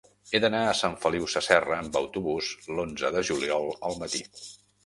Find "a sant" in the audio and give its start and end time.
0.69-0.95